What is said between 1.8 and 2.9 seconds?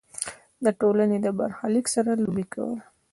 سره لوبې کول.